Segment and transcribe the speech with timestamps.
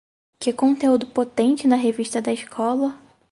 [0.39, 2.97] Que conteúdo potente na revista da escola!